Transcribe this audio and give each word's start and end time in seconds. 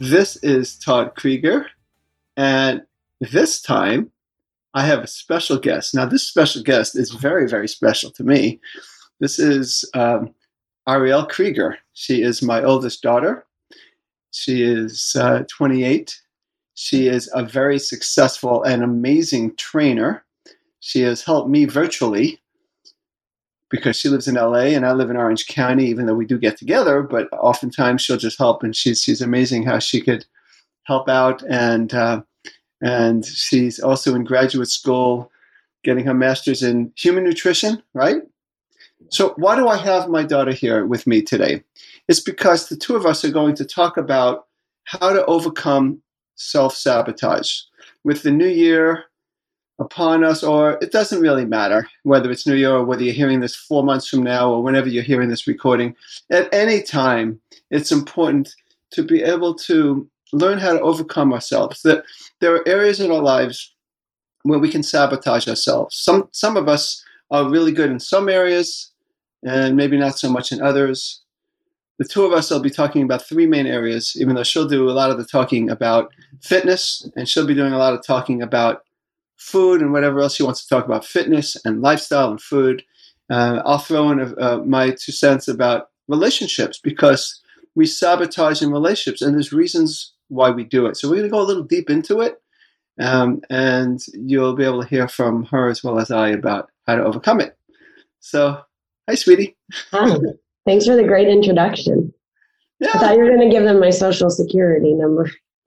This 0.00 0.36
is 0.42 0.76
Todd 0.76 1.14
Krieger, 1.14 1.66
and 2.36 2.82
this 3.20 3.62
time 3.62 4.10
I 4.74 4.84
have 4.86 4.98
a 5.04 5.06
special 5.06 5.56
guest. 5.56 5.94
Now, 5.94 6.04
this 6.04 6.26
special 6.26 6.64
guest 6.64 6.98
is 6.98 7.12
very, 7.12 7.48
very 7.48 7.68
special 7.68 8.10
to 8.12 8.24
me. 8.24 8.60
This 9.20 9.38
is 9.38 9.88
um, 9.94 10.34
Ariel 10.88 11.24
Krieger. 11.26 11.78
She 11.92 12.22
is 12.22 12.42
my 12.42 12.64
oldest 12.64 13.02
daughter. 13.02 13.46
She 14.32 14.64
is 14.64 15.14
uh, 15.16 15.44
28. 15.48 16.20
She 16.74 17.06
is 17.06 17.30
a 17.32 17.44
very 17.44 17.78
successful 17.78 18.64
and 18.64 18.82
amazing 18.82 19.54
trainer. 19.54 20.24
She 20.80 21.02
has 21.02 21.22
helped 21.22 21.48
me 21.48 21.66
virtually 21.66 22.42
because 23.74 23.96
she 23.96 24.08
lives 24.08 24.28
in 24.28 24.36
LA 24.36 24.70
and 24.70 24.86
I 24.86 24.92
live 24.92 25.10
in 25.10 25.16
Orange 25.16 25.48
County, 25.48 25.86
even 25.86 26.06
though 26.06 26.14
we 26.14 26.26
do 26.26 26.38
get 26.38 26.56
together, 26.56 27.02
but 27.02 27.26
oftentimes 27.32 28.02
she'll 28.02 28.16
just 28.16 28.38
help 28.38 28.62
and 28.62 28.74
she's, 28.74 29.02
she's 29.02 29.20
amazing 29.20 29.64
how 29.64 29.80
she 29.80 30.00
could 30.00 30.24
help 30.84 31.08
out. 31.08 31.42
And, 31.50 31.92
uh, 31.92 32.22
and 32.80 33.24
she's 33.24 33.80
also 33.80 34.14
in 34.14 34.22
graduate 34.22 34.68
school 34.68 35.28
getting 35.82 36.04
her 36.04 36.14
master's 36.14 36.62
in 36.62 36.92
human 36.94 37.24
nutrition, 37.24 37.82
right? 37.94 38.22
So 39.08 39.34
why 39.38 39.56
do 39.56 39.66
I 39.66 39.76
have 39.76 40.08
my 40.08 40.22
daughter 40.22 40.52
here 40.52 40.86
with 40.86 41.04
me 41.04 41.20
today? 41.20 41.64
It's 42.06 42.20
because 42.20 42.68
the 42.68 42.76
two 42.76 42.94
of 42.94 43.04
us 43.04 43.24
are 43.24 43.32
going 43.32 43.56
to 43.56 43.64
talk 43.64 43.96
about 43.96 44.46
how 44.84 45.12
to 45.12 45.26
overcome 45.26 46.00
self-sabotage. 46.36 47.58
With 48.04 48.22
the 48.22 48.30
new 48.30 48.46
year, 48.46 49.06
upon 49.78 50.24
us, 50.24 50.42
or 50.42 50.78
it 50.80 50.92
doesn't 50.92 51.20
really 51.20 51.44
matter 51.44 51.88
whether 52.04 52.30
it's 52.30 52.46
New 52.46 52.54
Year 52.54 52.72
or 52.72 52.84
whether 52.84 53.02
you're 53.02 53.14
hearing 53.14 53.40
this 53.40 53.56
four 53.56 53.82
months 53.82 54.08
from 54.08 54.22
now 54.22 54.50
or 54.50 54.62
whenever 54.62 54.88
you're 54.88 55.02
hearing 55.02 55.28
this 55.28 55.46
recording. 55.46 55.96
At 56.30 56.52
any 56.52 56.82
time, 56.82 57.40
it's 57.70 57.90
important 57.90 58.54
to 58.92 59.02
be 59.02 59.22
able 59.22 59.54
to 59.54 60.08
learn 60.32 60.58
how 60.58 60.72
to 60.72 60.80
overcome 60.80 61.32
ourselves. 61.32 61.82
That 61.82 62.04
there 62.40 62.54
are 62.54 62.68
areas 62.68 63.00
in 63.00 63.10
our 63.10 63.22
lives 63.22 63.74
where 64.42 64.58
we 64.58 64.70
can 64.70 64.82
sabotage 64.82 65.48
ourselves. 65.48 65.96
Some 65.96 66.28
some 66.32 66.56
of 66.56 66.68
us 66.68 67.02
are 67.30 67.50
really 67.50 67.72
good 67.72 67.90
in 67.90 67.98
some 67.98 68.28
areas, 68.28 68.92
and 69.42 69.76
maybe 69.76 69.96
not 69.96 70.18
so 70.18 70.30
much 70.30 70.52
in 70.52 70.62
others. 70.62 71.20
The 71.98 72.04
two 72.04 72.24
of 72.24 72.32
us 72.32 72.50
will 72.50 72.60
be 72.60 72.70
talking 72.70 73.02
about 73.02 73.26
three 73.26 73.46
main 73.46 73.66
areas, 73.66 74.16
even 74.16 74.34
though 74.34 74.42
she'll 74.42 74.68
do 74.68 74.90
a 74.90 74.92
lot 74.92 75.10
of 75.10 75.18
the 75.18 75.24
talking 75.24 75.70
about 75.70 76.12
fitness, 76.42 77.08
and 77.16 77.28
she'll 77.28 77.46
be 77.46 77.54
doing 77.54 77.72
a 77.72 77.78
lot 77.78 77.94
of 77.94 78.04
talking 78.04 78.42
about 78.42 78.84
food 79.44 79.82
and 79.82 79.92
whatever 79.92 80.20
else 80.20 80.36
she 80.36 80.42
wants 80.42 80.62
to 80.62 80.68
talk 80.68 80.86
about 80.86 81.04
fitness 81.04 81.56
and 81.64 81.82
lifestyle 81.82 82.30
and 82.30 82.40
food. 82.40 82.82
Uh, 83.30 83.60
I'll 83.64 83.78
throw 83.78 84.10
in 84.10 84.20
a, 84.20 84.34
uh, 84.36 84.58
my 84.64 84.90
two 84.90 85.12
cents 85.12 85.48
about 85.48 85.90
relationships 86.08 86.80
because 86.82 87.42
we 87.74 87.84
sabotage 87.86 88.62
in 88.62 88.70
relationships 88.70 89.20
and 89.20 89.34
there's 89.34 89.52
reasons 89.52 90.12
why 90.28 90.50
we 90.50 90.64
do 90.64 90.86
it. 90.86 90.96
So 90.96 91.08
we're 91.08 91.16
going 91.16 91.28
to 91.28 91.32
go 91.32 91.40
a 91.40 91.42
little 91.42 91.62
deep 91.62 91.90
into 91.90 92.20
it. 92.20 92.40
Um, 93.00 93.42
and 93.50 94.00
you'll 94.14 94.54
be 94.54 94.64
able 94.64 94.82
to 94.82 94.88
hear 94.88 95.08
from 95.08 95.44
her 95.46 95.68
as 95.68 95.84
well 95.84 95.98
as 95.98 96.10
I 96.10 96.28
about 96.30 96.70
how 96.86 96.94
to 96.94 97.04
overcome 97.04 97.40
it. 97.40 97.56
So, 98.20 98.62
hi, 99.08 99.14
sweetie. 99.14 99.56
Hi. 99.90 100.16
Thanks 100.64 100.86
for 100.86 100.96
the 100.96 101.04
great 101.04 101.28
introduction. 101.28 102.14
Yeah. 102.80 102.90
I 102.94 102.98
thought 102.98 103.14
you 103.14 103.20
were 103.20 103.28
going 103.28 103.50
to 103.50 103.54
give 103.54 103.64
them 103.64 103.80
my 103.80 103.90
social 103.90 104.30
security 104.30 104.94
number. 104.94 105.30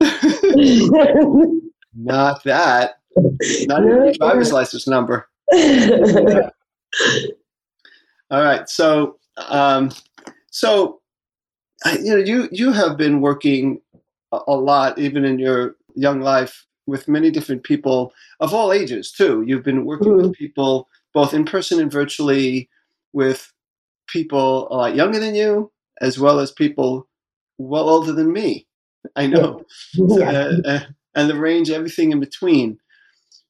Not 1.94 2.42
that. 2.44 2.97
Not 3.66 3.84
even 3.84 4.04
your 4.04 4.12
driver's 4.14 4.52
license 4.52 4.86
number. 4.86 5.28
All 8.30 8.42
right. 8.42 8.68
So, 8.68 9.18
um, 9.48 9.90
so 10.50 11.00
you 11.86 12.10
know, 12.10 12.16
you 12.16 12.48
you 12.52 12.72
have 12.72 12.96
been 12.96 13.20
working 13.20 13.80
a, 14.32 14.52
lot, 14.52 14.98
even 14.98 15.24
in 15.24 15.38
your 15.38 15.76
young 15.94 16.20
life, 16.20 16.66
with 16.86 17.08
many 17.08 17.30
different 17.30 17.62
people 17.62 18.12
of 18.40 18.52
all 18.52 18.72
ages 18.72 19.12
too. 19.12 19.44
You've 19.46 19.64
been 19.64 19.84
working 19.84 20.12
Mhm. 20.12 20.22
with 20.22 20.32
people 20.34 20.88
both 21.14 21.32
in 21.34 21.44
person 21.44 21.80
and 21.80 21.90
virtually, 21.90 22.68
with 23.12 23.52
people 24.08 24.68
a 24.70 24.74
lot 24.74 24.94
younger 24.94 25.18
than 25.18 25.34
you, 25.34 25.70
as 26.00 26.18
well 26.18 26.38
as 26.40 26.50
people 26.50 27.08
well 27.58 27.88
older 27.88 28.12
than 28.12 28.32
me. 28.32 28.66
I 29.16 29.26
know 29.26 29.64
yeah. 29.94 30.30
uh, 30.64 30.68
uh, 30.68 30.80
and 31.14 31.30
the 31.30 31.38
range, 31.38 31.70
everything 31.70 32.12
in 32.12 32.20
between. 32.20 32.78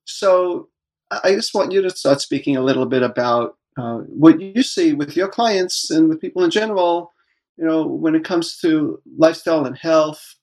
So 0.09 0.69
I 1.11 1.35
just 1.35 1.55
want 1.55 1.73
you 1.73 1.83
to 1.83 1.91
start 1.91 2.21
speaking 2.21 2.57
a 2.57 2.63
little 2.63 2.87
bit 2.87 3.03
about 3.03 3.57
uh, 3.77 3.99
what 3.99 4.41
you 4.41 4.63
see 4.63 4.93
with 4.93 5.17
your 5.17 5.29
clients 5.29 5.91
and 5.91 6.09
with 6.09 6.21
people 6.21 6.43
in 6.43 6.51
general. 6.51 7.13
You 7.57 7.67
know, 7.67 7.87
when 7.87 8.15
it 8.15 8.25
comes 8.25 8.59
to 8.59 9.01
lifestyle 9.17 9.67
and 9.67 9.77
health, 9.77 10.37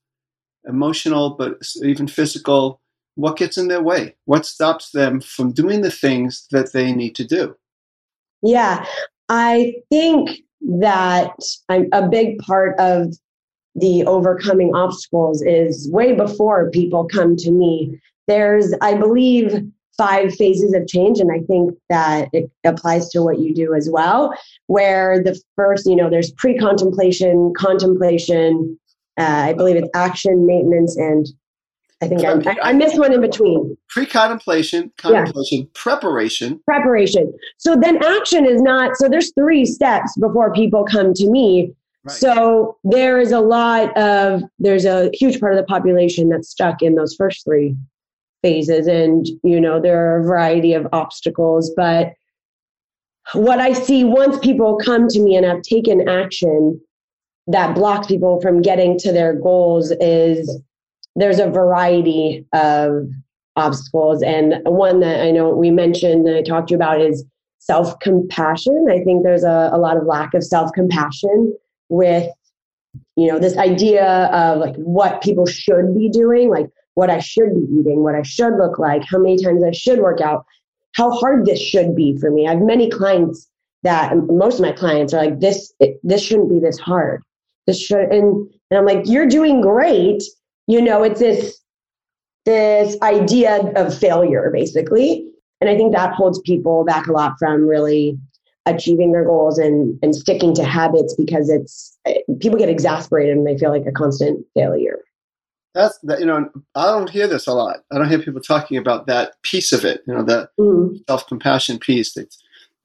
emotional, 0.68 1.32
but 1.32 1.60
even 1.82 2.08
physical, 2.08 2.82
what 3.16 3.38
gets 3.38 3.58
in 3.58 3.68
their 3.68 3.82
way? 3.82 4.16
What 4.26 4.46
stops 4.46 4.92
them 4.92 5.22
from 5.22 5.52
doing 5.52 5.82
the 5.82 5.92
things 5.92 6.48
that 6.52 6.74
they 6.74 6.92
need 6.92 7.16
to 7.16 7.26
do? 7.26 7.56
Yeah, 8.42 8.86
I 9.30 9.74
think 9.90 10.30
that 10.62 11.34
I'm 11.70 11.88
a 11.94 12.08
big 12.08 12.38
part 12.40 12.78
of 12.80 13.14
the 13.76 14.06
overcoming 14.06 14.74
obstacles 14.74 15.42
is 15.42 15.90
way 15.92 16.14
before 16.14 16.70
people 16.72 17.06
come 17.06 17.36
to 17.38 17.52
me. 17.52 18.00
There's, 18.28 18.74
I 18.82 18.96
believe, 18.96 19.62
five 19.98 20.36
phases 20.36 20.74
of 20.74 20.88
change, 20.88 21.20
and 21.20 21.32
I 21.32 21.40
think 21.46 21.72
that 21.90 22.30
it 22.34 22.50
applies 22.66 23.10
to 23.10 23.22
what 23.22 23.40
you 23.40 23.54
do 23.54 23.74
as 23.74 23.90
well. 23.90 24.34
Where 24.68 25.22
the 25.24 25.40
first, 25.56 25.86
you 25.86 25.96
know, 25.96 26.10
there's 26.10 26.32
pre 26.32 26.58
contemplation, 26.58 27.54
contemplation, 27.58 28.78
uh, 29.18 29.24
I 29.24 29.54
believe 29.54 29.76
it's 29.78 29.90
action, 29.96 30.46
maintenance, 30.46 30.98
and 30.98 31.28
I 32.02 32.08
think 32.08 32.26
I, 32.26 32.52
I, 32.52 32.70
I 32.70 32.74
missed 32.74 33.00
one 33.00 33.14
in 33.14 33.22
between. 33.22 33.78
Pre-contemplation, 33.90 34.92
contemplation, 34.98 35.68
preparation. 35.74 36.60
preparation. 36.66 37.34
So 37.58 37.76
then 37.76 38.04
action 38.04 38.46
is 38.46 38.62
not, 38.62 38.98
so 38.98 39.08
there's 39.08 39.32
three 39.34 39.66
steps 39.66 40.16
before 40.20 40.54
people 40.54 40.84
come 40.84 41.14
to 41.14 41.30
me. 41.30 41.74
Right. 42.04 42.16
So 42.16 42.78
there 42.84 43.18
is 43.18 43.32
a 43.32 43.40
lot 43.40 43.96
of, 43.98 44.44
there's 44.60 44.86
a 44.86 45.10
huge 45.14 45.40
part 45.40 45.54
of 45.54 45.58
the 45.58 45.66
population 45.66 46.30
that's 46.30 46.50
stuck 46.50 46.82
in 46.82 46.96
those 46.96 47.16
first 47.16 47.46
three 47.46 47.76
phases. 48.46 48.86
And, 48.86 49.26
you 49.42 49.60
know, 49.60 49.82
there 49.82 50.06
are 50.06 50.20
a 50.20 50.24
variety 50.24 50.74
of 50.74 50.88
obstacles. 50.94 51.74
But 51.76 52.14
what 53.34 53.60
I 53.60 53.74
see 53.74 54.04
once 54.04 54.38
people 54.38 54.78
come 54.78 55.08
to 55.08 55.20
me 55.20 55.36
and 55.36 55.44
have 55.44 55.64
taken 55.64 56.08
action 56.08 56.80
that 57.48 57.74
blocks 57.74 58.06
people 58.06 58.40
from 58.42 58.62
getting 58.62 59.00
to 59.00 59.12
their 59.12 59.34
goals 59.34 59.92
is 60.00 60.62
there's 61.16 61.40
a 61.40 61.50
variety 61.50 62.46
of 62.54 63.08
obstacles. 63.56 64.22
And 64.22 64.56
one 64.66 65.00
that 65.00 65.22
I 65.22 65.32
know 65.32 65.50
we 65.50 65.72
mentioned 65.72 66.28
that 66.28 66.38
I 66.38 66.44
talked 66.44 66.68
to 66.68 66.74
you 66.74 66.78
about 66.78 67.02
is 67.02 67.26
self 67.58 68.00
compassion. 68.00 68.86
I 68.92 69.04
think 69.04 69.24
there's 69.24 69.44
a, 69.44 69.72
a 69.74 69.80
lot 69.80 69.98
of 69.98 70.06
lack 70.06 70.36
of 70.36 70.44
self 70.44 70.72
compassion 70.74 71.56
with, 71.90 72.30
you 73.16 73.28
know, 73.28 73.40
this 73.40 73.58
idea 73.58 74.06
of 74.28 74.60
like 74.60 74.76
what 74.76 75.24
people 75.24 75.48
should 75.48 75.96
be 75.96 76.10
doing, 76.10 76.52
like 76.52 76.68
what 76.96 77.10
I 77.10 77.20
should 77.20 77.54
be 77.54 77.68
eating, 77.80 78.04
what 78.04 78.16
I 78.16 78.24
should 78.24 78.58
look 78.58 78.80
like, 78.80 79.04
how 79.04 79.20
many 79.20 79.42
times 79.42 79.64
I 79.64 79.72
should 79.72 80.00
work 80.00 80.20
out, 80.22 80.46
how 80.96 81.12
hard 81.12 81.46
this 81.46 81.60
should 81.60 81.96
be 81.96 82.18
for 82.18 82.32
me. 82.32 82.48
I 82.48 82.52
have 82.52 82.62
many 82.62 82.90
clients 82.90 83.50
that 83.84 84.16
most 84.28 84.56
of 84.56 84.62
my 84.62 84.72
clients 84.72 85.14
are 85.14 85.24
like, 85.24 85.40
this, 85.40 85.74
it, 85.80 86.00
this 86.04 86.22
shouldn't 86.22 86.50
be 86.50 86.60
this 86.60 86.80
hard. 86.80 87.22
This 87.68 87.80
should, 87.80 88.12
and, 88.12 88.50
and 88.72 88.78
I'm 88.78 88.86
like, 88.86 89.04
you're 89.06 89.28
doing 89.28 89.62
great. 89.62 90.24
You 90.68 90.82
know, 90.82 91.04
it's 91.04 91.20
this 91.20 91.62
this 92.46 92.96
idea 93.02 93.72
of 93.76 93.98
failure 93.98 94.50
basically 94.54 95.28
and 95.62 95.70
i 95.70 95.76
think 95.76 95.94
that 95.94 96.14
holds 96.14 96.40
people 96.42 96.86
back 96.86 97.08
a 97.08 97.12
lot 97.12 97.34
from 97.40 97.68
really 97.68 98.18
achieving 98.68 99.12
their 99.12 99.26
goals 99.26 99.58
and 99.58 99.98
and 100.02 100.16
sticking 100.16 100.54
to 100.54 100.64
habits 100.64 101.16
because 101.16 101.50
it's 101.50 101.98
people 102.40 102.58
get 102.58 102.70
exasperated 102.70 103.36
and 103.36 103.46
they 103.46 103.58
feel 103.58 103.72
like 103.72 103.86
a 103.86 103.92
constant 103.92 104.46
failure 104.54 105.00
That's 105.76 106.00
that. 106.00 106.20
You 106.20 106.26
know, 106.26 106.50
I 106.74 106.86
don't 106.86 107.10
hear 107.10 107.28
this 107.28 107.46
a 107.46 107.54
lot. 107.54 107.84
I 107.92 107.98
don't 107.98 108.10
hear 108.10 108.20
people 108.20 108.42
talking 108.42 108.78
about 108.78 109.06
that 109.08 109.34
piece 109.44 109.72
of 109.72 109.86
it. 109.86 110.02
You 110.08 110.16
know, 110.16 110.24
that 110.24 110.50
mm. 110.60 110.98
self-compassion 111.08 111.80
piece. 111.80 112.14
They, 112.14 112.26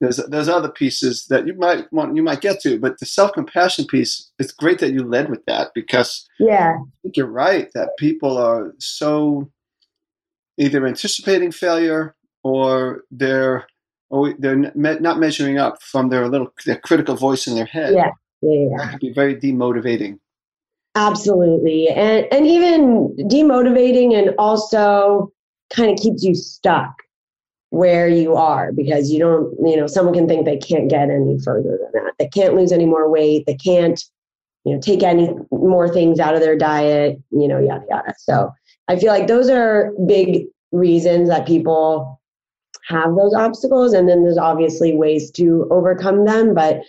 there's 0.01 0.17
there's 0.27 0.49
other 0.49 0.69
pieces 0.69 1.27
that 1.27 1.47
you 1.47 1.53
might 1.53 1.91
want 1.93 2.15
you 2.15 2.23
might 2.23 2.41
get 2.41 2.59
to, 2.61 2.79
but 2.79 2.99
the 2.99 3.05
self 3.05 3.33
compassion 3.33 3.85
piece. 3.85 4.29
It's 4.39 4.51
great 4.51 4.79
that 4.79 4.91
you 4.91 5.03
led 5.03 5.29
with 5.29 5.45
that 5.45 5.71
because 5.73 6.27
yeah, 6.39 6.75
I 6.79 6.91
think 7.01 7.15
you're 7.15 7.27
right 7.27 7.69
that 7.73 7.97
people 7.97 8.37
are 8.37 8.73
so 8.79 9.49
either 10.57 10.85
anticipating 10.85 11.51
failure 11.51 12.15
or 12.43 13.03
they're 13.11 13.67
or 14.09 14.33
they're 14.39 14.55
not 14.55 15.19
measuring 15.19 15.57
up 15.57 15.81
from 15.81 16.09
their 16.09 16.27
little 16.27 16.51
their 16.65 16.77
critical 16.77 17.15
voice 17.15 17.47
in 17.47 17.55
their 17.55 17.65
head. 17.65 17.93
Yeah, 17.93 18.11
yeah, 18.41 18.69
yeah. 18.69 18.77
That 18.77 18.89
can 18.89 18.99
be 18.99 19.13
very 19.13 19.35
demotivating. 19.35 20.19
Absolutely, 20.95 21.87
and 21.87 22.27
and 22.31 22.45
even 22.45 23.15
demotivating, 23.17 24.13
and 24.13 24.35
also 24.37 25.31
kind 25.73 25.91
of 25.91 25.97
keeps 25.97 26.23
you 26.23 26.35
stuck 26.35 26.93
where 27.71 28.09
you 28.09 28.35
are 28.35 28.73
because 28.73 29.09
you 29.09 29.17
don't, 29.17 29.55
you 29.65 29.77
know, 29.77 29.87
someone 29.87 30.13
can 30.13 30.27
think 30.27 30.45
they 30.45 30.57
can't 30.57 30.89
get 30.89 31.09
any 31.09 31.39
further 31.39 31.79
than 31.81 32.03
that. 32.03 32.13
They 32.19 32.27
can't 32.27 32.53
lose 32.53 32.73
any 32.73 32.85
more 32.85 33.09
weight. 33.09 33.45
They 33.47 33.55
can't, 33.55 34.03
you 34.65 34.73
know, 34.73 34.81
take 34.81 35.03
any 35.03 35.29
more 35.51 35.87
things 35.87 36.19
out 36.19 36.35
of 36.35 36.41
their 36.41 36.57
diet, 36.57 37.17
you 37.31 37.47
know, 37.47 37.59
yada, 37.59 37.85
yada. 37.89 38.13
So 38.17 38.51
I 38.89 38.99
feel 38.99 39.09
like 39.13 39.27
those 39.27 39.49
are 39.49 39.93
big 40.05 40.47
reasons 40.73 41.29
that 41.29 41.47
people 41.47 42.19
have 42.87 43.15
those 43.15 43.33
obstacles. 43.33 43.93
And 43.93 44.09
then 44.09 44.23
there's 44.23 44.37
obviously 44.37 44.93
ways 44.93 45.31
to 45.31 45.65
overcome 45.71 46.25
them. 46.25 46.53
But 46.53 46.81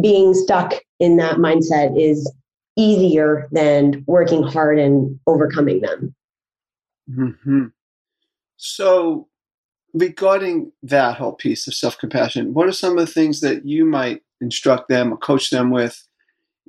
being 0.00 0.34
stuck 0.34 0.74
in 1.00 1.16
that 1.16 1.38
mindset 1.38 2.00
is 2.00 2.32
easier 2.78 3.48
than 3.50 4.04
working 4.06 4.42
hard 4.42 4.78
and 4.78 5.18
overcoming 5.26 5.80
them. 5.80 6.14
Mm-hmm. 7.10 7.64
So, 8.56 9.28
regarding 9.92 10.72
that 10.82 11.16
whole 11.16 11.32
piece 11.32 11.66
of 11.66 11.74
self 11.74 11.98
compassion, 11.98 12.54
what 12.54 12.68
are 12.68 12.72
some 12.72 12.96
of 12.96 13.04
the 13.04 13.12
things 13.12 13.40
that 13.40 13.66
you 13.66 13.84
might 13.84 14.22
instruct 14.40 14.88
them 14.88 15.12
or 15.12 15.16
coach 15.16 15.50
them 15.50 15.70
with? 15.70 16.04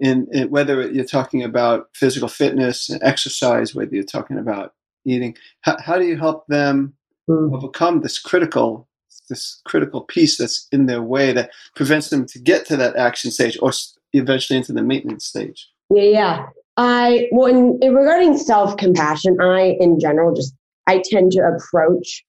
In, 0.01 0.27
in, 0.31 0.49
whether 0.49 0.89
you're 0.89 1.03
talking 1.03 1.43
about 1.43 1.89
physical 1.93 2.29
fitness 2.29 2.89
and 2.89 3.03
exercise, 3.03 3.75
whether 3.75 3.93
you're 3.93 4.05
talking 4.05 4.37
about 4.37 4.73
eating, 5.05 5.35
how, 5.61 5.77
how 5.81 5.97
do 5.97 6.05
you 6.05 6.15
help 6.15 6.47
them 6.47 6.93
mm. 7.29 7.53
overcome 7.53 8.01
this 8.01 8.17
critical 8.17 8.87
this 9.27 9.61
critical 9.65 10.01
piece 10.01 10.37
that's 10.37 10.67
in 10.71 10.85
their 10.85 11.01
way 11.01 11.31
that 11.33 11.51
prevents 11.75 12.09
them 12.09 12.25
to 12.25 12.39
get 12.39 12.65
to 12.65 12.75
that 12.77 12.95
action 12.95 13.29
stage 13.29 13.57
or 13.61 13.71
eventually 14.13 14.57
into 14.57 14.73
the 14.73 14.81
maintenance 14.81 15.25
stage? 15.25 15.69
Yeah, 15.89 16.03
yeah. 16.03 16.45
I 16.77 17.27
well, 17.31 17.47
in, 17.47 17.77
in 17.81 17.93
regarding 17.93 18.37
self 18.37 18.77
compassion, 18.77 19.39
I 19.41 19.77
in 19.79 19.99
general 19.99 20.33
just 20.33 20.53
I 20.87 21.03
tend 21.05 21.31
to 21.33 21.41
approach 21.41 22.23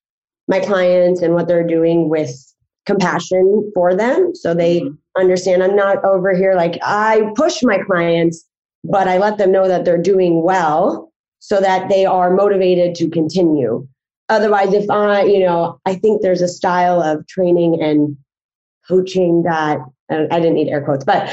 my 0.49 0.61
clients 0.61 1.23
and 1.23 1.35
what 1.35 1.49
they're 1.49 1.67
doing 1.67 2.09
with 2.09 2.31
compassion 2.87 3.71
for 3.75 3.95
them 3.95 4.35
so 4.35 4.55
they 4.55 4.81
mm-hmm. 4.81 4.95
understand 5.21 5.63
i'm 5.63 5.77
not 5.77 6.03
over 6.05 6.35
here 6.35 6.55
like 6.55 6.79
i 6.83 7.23
push 7.37 7.63
my 7.63 7.79
clients 7.79 8.45
but 8.83 9.07
i 9.07 9.19
let 9.19 9.39
them 9.39 9.53
know 9.53 9.69
that 9.69 9.85
they're 9.85 10.01
doing 10.01 10.43
well 10.43 11.13
so 11.39 11.61
that 11.61 11.89
they 11.89 12.05
are 12.05 12.35
motivated 12.35 12.95
to 12.95 13.09
continue 13.11 13.87
otherwise 14.29 14.73
if 14.73 14.89
i 14.91 15.23
you 15.23 15.41
know 15.41 15.79
i 15.85 15.95
think 15.95 16.23
there's 16.23 16.43
a 16.43 16.49
style 16.49 17.01
of 17.03 17.25
training 17.29 17.81
and 17.81 18.17
coaching 18.89 19.43
that 19.43 19.79
i 20.11 20.41
didn't 20.41 20.55
need 20.55 20.69
air 20.69 20.83
quotes 20.83 21.05
but 21.05 21.33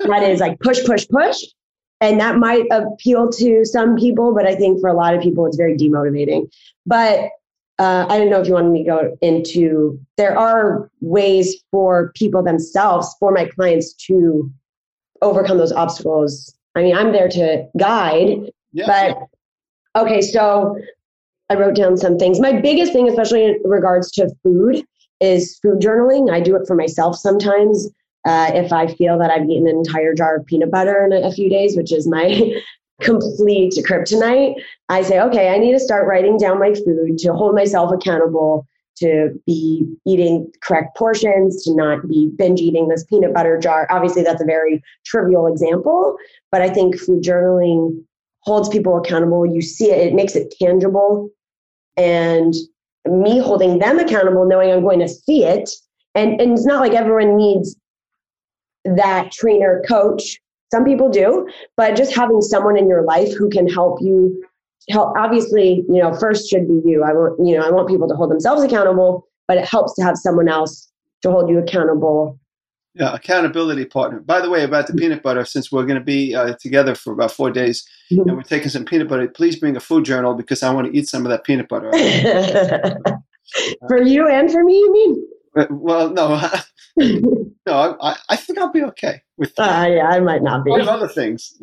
that 0.00 0.22
is 0.22 0.40
like 0.40 0.58
push 0.60 0.84
push 0.84 1.06
push 1.08 1.36
and 2.00 2.20
that 2.20 2.36
might 2.36 2.64
appeal 2.70 3.30
to 3.30 3.64
some 3.64 3.96
people 3.96 4.34
but 4.34 4.46
i 4.46 4.54
think 4.54 4.80
for 4.80 4.88
a 4.88 4.94
lot 4.94 5.14
of 5.14 5.22
people 5.22 5.46
it's 5.46 5.56
very 5.56 5.76
demotivating 5.76 6.50
but 6.86 7.30
uh, 7.78 8.06
I 8.08 8.18
don't 8.18 8.28
know 8.28 8.40
if 8.40 8.48
you 8.48 8.54
wanted 8.54 8.70
me 8.70 8.82
to 8.82 8.90
go 8.90 9.18
into. 9.20 10.00
There 10.16 10.36
are 10.36 10.90
ways 11.00 11.62
for 11.70 12.12
people 12.16 12.42
themselves, 12.42 13.14
for 13.20 13.30
my 13.30 13.44
clients, 13.44 13.92
to 14.06 14.50
overcome 15.22 15.58
those 15.58 15.72
obstacles. 15.72 16.54
I 16.74 16.82
mean, 16.82 16.96
I'm 16.96 17.12
there 17.12 17.28
to 17.28 17.68
guide, 17.78 18.50
yeah. 18.72 18.86
but 19.94 20.02
okay. 20.02 20.20
So 20.20 20.76
I 21.50 21.54
wrote 21.54 21.76
down 21.76 21.96
some 21.96 22.18
things. 22.18 22.40
My 22.40 22.52
biggest 22.60 22.92
thing, 22.92 23.08
especially 23.08 23.44
in 23.44 23.60
regards 23.64 24.10
to 24.12 24.28
food, 24.42 24.84
is 25.20 25.58
food 25.62 25.78
journaling. 25.78 26.32
I 26.32 26.40
do 26.40 26.56
it 26.56 26.66
for 26.66 26.74
myself 26.74 27.16
sometimes. 27.16 27.88
Uh, 28.24 28.50
if 28.54 28.72
I 28.72 28.86
feel 28.86 29.18
that 29.18 29.30
I've 29.30 29.48
eaten 29.48 29.68
an 29.68 29.76
entire 29.76 30.14
jar 30.14 30.36
of 30.36 30.46
peanut 30.46 30.70
butter 30.70 31.04
in 31.04 31.12
a, 31.12 31.28
a 31.28 31.32
few 31.32 31.48
days, 31.48 31.76
which 31.76 31.92
is 31.92 32.06
my 32.06 32.52
complete 33.00 33.74
kryptonite, 33.86 34.54
I 34.88 35.02
say, 35.02 35.20
okay, 35.20 35.54
I 35.54 35.58
need 35.58 35.72
to 35.72 35.80
start 35.80 36.06
writing 36.06 36.36
down 36.36 36.58
my 36.58 36.74
food 36.74 37.18
to 37.18 37.32
hold 37.32 37.54
myself 37.54 37.92
accountable, 37.92 38.66
to 38.96 39.30
be 39.46 39.86
eating 40.04 40.50
correct 40.62 40.96
portions, 40.96 41.62
to 41.64 41.74
not 41.74 42.08
be 42.08 42.30
binge 42.36 42.60
eating 42.60 42.88
this 42.88 43.04
peanut 43.04 43.32
butter 43.32 43.58
jar. 43.58 43.86
Obviously, 43.90 44.22
that's 44.22 44.42
a 44.42 44.46
very 44.46 44.82
trivial 45.06 45.46
example, 45.46 46.16
but 46.50 46.60
I 46.60 46.68
think 46.68 46.98
food 46.98 47.22
journaling 47.22 48.02
holds 48.40 48.68
people 48.68 48.96
accountable. 48.96 49.46
You 49.46 49.62
see 49.62 49.90
it, 49.90 50.08
it 50.08 50.14
makes 50.14 50.34
it 50.34 50.54
tangible. 50.60 51.30
And 51.96 52.54
me 53.06 53.38
holding 53.38 53.78
them 53.78 53.98
accountable, 53.98 54.46
knowing 54.46 54.70
I'm 54.70 54.82
going 54.82 55.00
to 55.00 55.08
see 55.08 55.44
it. 55.44 55.70
And, 56.14 56.40
and 56.40 56.52
it's 56.52 56.66
not 56.66 56.80
like 56.80 56.92
everyone 56.92 57.36
needs 57.36 57.76
that 58.96 59.32
trainer 59.32 59.82
coach 59.86 60.38
some 60.70 60.84
people 60.84 61.08
do, 61.08 61.48
but 61.76 61.96
just 61.96 62.14
having 62.14 62.42
someone 62.42 62.76
in 62.76 62.88
your 62.88 63.02
life 63.02 63.34
who 63.34 63.48
can 63.48 63.68
help 63.68 64.00
you 64.02 64.44
help 64.90 65.16
obviously, 65.16 65.84
you 65.88 66.00
know, 66.00 66.14
first 66.14 66.48
should 66.48 66.66
be 66.66 66.80
you. 66.84 67.04
I 67.04 67.12
want, 67.12 67.46
you 67.46 67.58
know, 67.58 67.66
I 67.66 67.70
want 67.70 67.88
people 67.88 68.08
to 68.08 68.14
hold 68.14 68.30
themselves 68.30 68.62
accountable, 68.62 69.26
but 69.46 69.58
it 69.58 69.66
helps 69.66 69.94
to 69.94 70.02
have 70.02 70.16
someone 70.16 70.48
else 70.48 70.90
to 71.22 71.30
hold 71.30 71.50
you 71.50 71.58
accountable. 71.58 72.38
Yeah, 72.94 73.14
accountability 73.14 73.84
partner. 73.84 74.20
By 74.20 74.40
the 74.40 74.50
way, 74.50 74.64
about 74.64 74.86
the 74.86 74.94
peanut 74.94 75.22
butter, 75.22 75.44
since 75.44 75.70
we're 75.70 75.84
going 75.84 75.98
to 75.98 76.04
be 76.04 76.34
uh, 76.34 76.54
together 76.60 76.94
for 76.94 77.12
about 77.12 77.32
four 77.32 77.50
days 77.50 77.86
mm-hmm. 78.10 78.28
and 78.28 78.36
we're 78.36 78.42
taking 78.42 78.70
some 78.70 78.84
peanut 78.84 79.08
butter, 79.08 79.28
please 79.28 79.56
bring 79.56 79.76
a 79.76 79.80
food 79.80 80.04
journal 80.04 80.34
because 80.34 80.62
I 80.62 80.72
want 80.72 80.90
to 80.90 80.98
eat 80.98 81.08
some 81.08 81.24
of 81.24 81.30
that 81.30 81.44
peanut 81.44 81.68
butter. 81.68 81.90
for 83.88 84.02
you 84.02 84.26
and 84.26 84.50
for 84.50 84.64
me, 84.64 84.78
you 84.78 84.92
mean? 84.92 85.28
Well, 85.70 86.10
no, 86.10 86.40
no, 86.96 87.96
I, 88.00 88.16
I 88.28 88.36
think 88.36 88.58
I'll 88.58 88.72
be 88.72 88.82
okay 88.84 89.22
with. 89.36 89.52
Uh, 89.58 89.88
yeah, 89.90 90.06
I 90.08 90.20
might 90.20 90.42
not 90.42 90.64
be. 90.64 90.70
Five 90.70 90.88
other 90.88 91.08
things. 91.08 91.54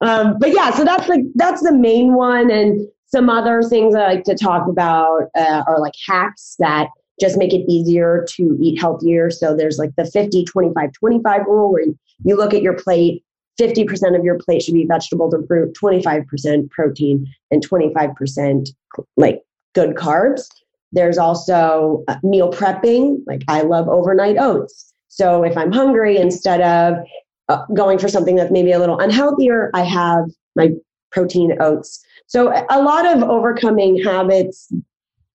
um, 0.00 0.38
but 0.38 0.52
yeah, 0.52 0.70
so 0.70 0.84
that's 0.84 1.08
like 1.08 1.22
that's 1.34 1.62
the 1.62 1.72
main 1.72 2.14
one, 2.14 2.50
and 2.50 2.86
some 3.06 3.30
other 3.30 3.62
things 3.62 3.94
I 3.94 4.06
like 4.06 4.24
to 4.24 4.34
talk 4.34 4.68
about 4.68 5.30
uh, 5.36 5.62
are 5.66 5.80
like 5.80 5.94
hacks 6.06 6.56
that 6.58 6.88
just 7.20 7.38
make 7.38 7.52
it 7.52 7.64
easier 7.70 8.26
to 8.30 8.58
eat 8.60 8.80
healthier. 8.80 9.30
So 9.30 9.54
there's 9.56 9.78
like 9.78 9.90
the 9.96 10.04
50, 10.04 10.44
25, 10.44 10.92
25 10.92 11.40
rule 11.46 11.72
where 11.72 11.84
you 12.24 12.36
look 12.36 12.52
at 12.52 12.62
your 12.62 12.74
plate, 12.74 13.24
50% 13.60 14.18
of 14.18 14.24
your 14.24 14.38
plate 14.38 14.62
should 14.62 14.74
be 14.74 14.84
vegetables 14.84 15.32
and 15.32 15.46
fruit, 15.46 15.76
25% 15.80 16.70
protein, 16.70 17.26
and 17.50 17.66
25% 17.68 18.68
like 19.16 19.42
good 19.74 19.94
carbs. 19.94 20.48
There's 20.94 21.18
also 21.18 22.04
uh, 22.08 22.16
meal 22.22 22.50
prepping. 22.52 23.18
Like 23.26 23.42
I 23.48 23.62
love 23.62 23.88
overnight 23.88 24.36
oats. 24.38 24.92
So 25.08 25.42
if 25.42 25.56
I'm 25.56 25.72
hungry, 25.72 26.16
instead 26.16 26.60
of 26.60 27.04
uh, 27.48 27.64
going 27.74 27.98
for 27.98 28.08
something 28.08 28.36
that's 28.36 28.52
maybe 28.52 28.72
a 28.72 28.78
little 28.78 28.98
unhealthier, 28.98 29.70
I 29.74 29.82
have 29.82 30.24
my 30.56 30.70
protein 31.10 31.56
oats. 31.60 32.04
So 32.26 32.52
a 32.70 32.80
lot 32.82 33.06
of 33.06 33.22
overcoming 33.24 34.02
habits, 34.02 34.72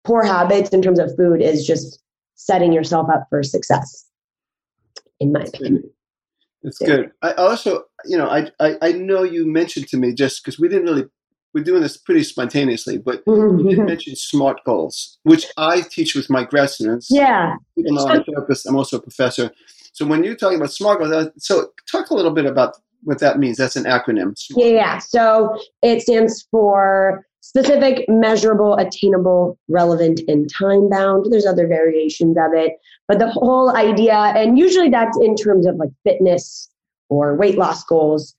poor 0.05 0.23
habits 0.23 0.69
in 0.69 0.81
terms 0.81 0.99
of 0.99 1.15
food 1.15 1.41
is 1.41 1.67
just 1.67 2.01
setting 2.35 2.73
yourself 2.73 3.09
up 3.09 3.27
for 3.29 3.43
success, 3.43 4.05
in 5.19 5.31
my 5.33 5.41
opinion. 5.41 5.83
It's 6.63 6.79
yeah. 6.81 6.87
good. 6.87 7.11
I 7.21 7.33
also, 7.33 7.83
you 8.05 8.17
know, 8.17 8.27
I, 8.27 8.49
I, 8.59 8.77
I 8.81 8.91
know 8.93 9.23
you 9.23 9.45
mentioned 9.45 9.87
to 9.89 9.97
me 9.97 10.13
just 10.13 10.43
because 10.43 10.59
we 10.59 10.67
didn't 10.67 10.85
really 10.85 11.05
we're 11.53 11.63
doing 11.63 11.81
this 11.81 11.97
pretty 11.97 12.23
spontaneously, 12.23 12.97
but 12.97 13.23
you 13.27 13.65
did 13.69 13.79
mention 13.79 14.15
SMART 14.15 14.63
goals, 14.65 15.17
which 15.23 15.45
I 15.57 15.81
teach 15.81 16.15
with 16.15 16.29
my 16.29 16.43
grad 16.43 16.69
students. 16.69 17.07
Yeah. 17.09 17.55
I'm 17.77 17.97
a 17.97 18.23
therapist, 18.23 18.67
I'm 18.67 18.75
also 18.75 18.97
a 18.97 19.01
professor. 19.01 19.51
So 19.93 20.05
when 20.05 20.23
you're 20.23 20.35
talking 20.35 20.57
about 20.57 20.71
SMART 20.71 20.99
goals, 20.99 21.11
uh, 21.11 21.29
so 21.37 21.71
talk 21.91 22.09
a 22.09 22.13
little 22.13 22.31
bit 22.31 22.45
about 22.45 22.75
what 23.03 23.19
that 23.19 23.39
means. 23.39 23.57
That's 23.57 23.75
an 23.75 23.85
acronym. 23.85 24.37
SMART. 24.37 24.67
Yeah. 24.67 24.97
So 24.99 25.59
it 25.81 26.01
stands 26.01 26.47
for 26.51 27.25
specific, 27.41 28.05
measurable, 28.07 28.75
attainable, 28.75 29.57
relevant, 29.69 30.21
and 30.27 30.49
time 30.59 30.89
bound. 30.89 31.25
There's 31.31 31.45
other 31.45 31.67
variations 31.67 32.37
of 32.37 32.53
it, 32.53 32.73
but 33.07 33.19
the 33.19 33.29
whole 33.29 33.75
idea, 33.75 34.13
and 34.13 34.59
usually 34.59 34.89
that's 34.89 35.17
in 35.19 35.35
terms 35.35 35.65
of 35.65 35.75
like 35.77 35.89
fitness 36.03 36.69
or 37.09 37.35
weight 37.35 37.57
loss 37.57 37.83
goals 37.85 38.35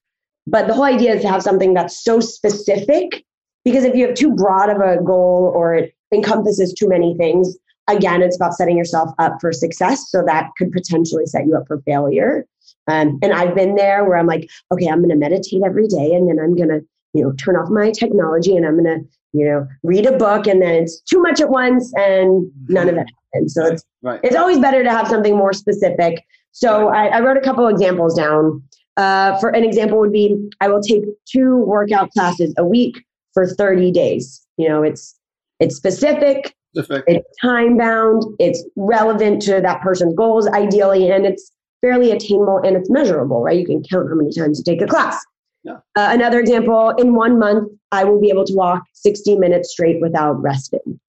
but 0.51 0.67
the 0.67 0.75
whole 0.75 0.85
idea 0.85 1.15
is 1.15 1.23
to 1.23 1.29
have 1.29 1.43
something 1.43 1.75
that's 1.75 2.03
so 2.03 2.21
specific 2.21 3.25
because 3.65 3.85
if 3.85 3.95
you 3.95 4.07
have 4.07 4.17
too 4.17 4.35
broad 4.35 4.71
of 4.71 4.79
a 4.79 5.03
goal 5.03 5.53
or 5.55 5.75
it 5.75 5.95
encompasses 6.13 6.73
too 6.73 6.89
many 6.89 7.15
things, 7.17 7.57
again, 7.89 8.23
it's 8.23 8.37
about 8.37 8.55
setting 8.55 8.77
yourself 8.77 9.11
up 9.19 9.37
for 9.41 9.53
success. 9.53 10.11
So 10.11 10.23
that 10.27 10.51
could 10.57 10.73
potentially 10.73 11.27
set 11.27 11.47
you 11.47 11.57
up 11.57 11.67
for 11.67 11.81
failure. 11.83 12.47
Um, 12.89 13.19
and 13.23 13.33
I've 13.33 13.55
been 13.55 13.75
there 13.75 14.05
where 14.05 14.17
I'm 14.17 14.27
like, 14.27 14.49
okay, 14.73 14.89
I'm 14.89 14.99
going 14.99 15.11
to 15.11 15.17
meditate 15.17 15.63
every 15.65 15.87
day 15.87 16.15
and 16.15 16.29
then 16.29 16.39
I'm 16.43 16.57
going 16.57 16.69
to 16.71 16.81
you 17.13 17.25
know, 17.25 17.33
turn 17.33 17.57
off 17.57 17.69
my 17.71 17.91
technology 17.91 18.57
and 18.57 18.67
I'm 18.67 18.83
going 18.83 19.01
to, 19.01 19.09
you 19.33 19.45
know, 19.45 19.67
read 19.83 20.07
a 20.07 20.17
book 20.17 20.47
and 20.47 20.63
then 20.63 20.75
it's 20.75 21.01
too 21.01 21.21
much 21.21 21.41
at 21.41 21.51
once 21.51 21.93
and 21.97 22.51
none 22.69 22.89
of 22.89 22.97
it 22.97 23.07
happens. 23.35 23.55
So 23.55 23.67
it's, 23.67 23.85
Right. 24.03 24.21
it's 24.23 24.37
always 24.37 24.59
better 24.59 24.83
to 24.83 24.91
have 24.91 25.09
something 25.09 25.37
more 25.37 25.53
specific. 25.53 26.25
So 26.53 26.89
I, 26.89 27.07
I 27.07 27.21
wrote 27.21 27.37
a 27.37 27.43
couple 27.43 27.67
examples 27.69 28.15
down. 28.15 28.63
Uh, 28.97 29.39
for 29.39 29.51
an 29.51 29.65
example 29.65 29.99
would 29.99 30.13
be, 30.13 30.51
I 30.61 30.69
will 30.69 30.83
take 30.83 31.05
two 31.27 31.57
workout 31.59 32.11
classes 32.11 32.55
a 32.59 32.65
week 32.65 33.03
for 33.33 33.47
30 33.47 33.93
days. 33.93 34.45
You 34.57 34.69
know, 34.69 34.83
it's, 34.83 35.19
it's 35.59 35.77
specific, 35.77 36.55
Specific. 36.75 37.05
it's 37.07 37.39
time 37.41 37.77
bound, 37.77 38.25
it's 38.39 38.65
relevant 38.77 39.43
to 39.43 39.61
that 39.61 39.81
person's 39.81 40.15
goals 40.15 40.47
ideally, 40.49 41.11
and 41.11 41.25
it's 41.25 41.53
fairly 41.81 42.11
attainable 42.11 42.59
and 42.59 42.77
it's 42.77 42.91
measurable, 42.91 43.43
right? 43.43 43.59
You 43.59 43.67
can 43.67 43.83
count 43.83 44.09
how 44.09 44.15
many 44.15 44.33
times 44.33 44.59
you 44.59 44.65
take 44.65 44.83
a 44.83 44.87
class. 44.87 45.19
Yeah. 45.63 45.77
Uh, 45.97 46.09
another 46.11 46.41
example, 46.41 46.91
in 46.91 47.15
one 47.15 47.39
month, 47.39 47.71
I 47.93 48.05
will 48.05 48.21
be 48.21 48.31
able 48.31 48.45
to 48.45 48.55
walk 48.55 48.83
60 48.95 49.37
minutes 49.37 49.73
straight 49.73 50.01
without 50.01 50.41
resting. 50.41 51.01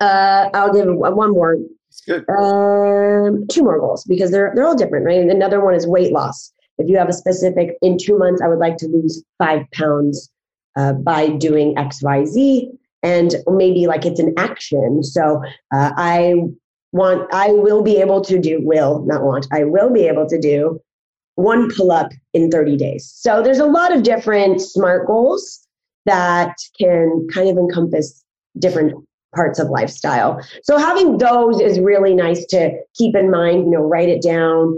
Uh, 0.00 0.48
I'll 0.54 0.72
give 0.72 0.86
one 0.88 1.30
more, 1.32 1.58
um, 2.08 3.46
two 3.48 3.62
more 3.62 3.78
goals 3.78 4.04
because 4.04 4.30
they're, 4.30 4.52
they're 4.54 4.66
all 4.66 4.76
different, 4.76 5.06
right? 5.06 5.20
And 5.20 5.30
another 5.30 5.64
one 5.64 5.74
is 5.74 5.86
weight 5.86 6.12
loss. 6.12 6.52
If 6.78 6.88
you 6.88 6.96
have 6.96 7.08
a 7.08 7.12
specific, 7.12 7.76
in 7.82 7.98
two 7.98 8.16
months, 8.16 8.40
I 8.42 8.48
would 8.48 8.58
like 8.58 8.76
to 8.78 8.86
lose 8.86 9.22
five 9.38 9.64
pounds 9.72 10.30
uh, 10.76 10.94
by 10.94 11.28
doing 11.28 11.76
X, 11.76 12.02
Y, 12.02 12.24
Z 12.24 12.70
and 13.02 13.34
maybe 13.48 13.86
like 13.86 14.04
it's 14.04 14.20
an 14.20 14.34
action. 14.36 15.02
So 15.02 15.42
uh, 15.72 15.92
I 15.96 16.34
want, 16.92 17.32
I 17.32 17.50
will 17.52 17.82
be 17.82 17.98
able 17.98 18.20
to 18.22 18.38
do, 18.38 18.60
will 18.62 19.04
not 19.06 19.22
want, 19.22 19.46
I 19.52 19.64
will 19.64 19.90
be 19.90 20.06
able 20.06 20.26
to 20.28 20.38
do 20.38 20.80
one 21.36 21.70
pull 21.74 21.92
up 21.92 22.10
in 22.34 22.50
30 22.50 22.76
days. 22.76 23.10
So 23.14 23.42
there's 23.42 23.58
a 23.58 23.66
lot 23.66 23.94
of 23.94 24.02
different 24.02 24.60
SMART 24.60 25.06
goals 25.06 25.66
that 26.06 26.54
can 26.78 27.26
kind 27.32 27.48
of 27.48 27.56
encompass 27.56 28.22
different 28.58 28.92
parts 29.34 29.58
of 29.58 29.68
lifestyle. 29.68 30.40
So 30.64 30.76
having 30.78 31.18
those 31.18 31.60
is 31.60 31.78
really 31.78 32.14
nice 32.14 32.44
to 32.46 32.72
keep 32.94 33.14
in 33.14 33.30
mind, 33.30 33.64
you 33.64 33.70
know, 33.70 33.82
write 33.82 34.08
it 34.08 34.22
down, 34.22 34.76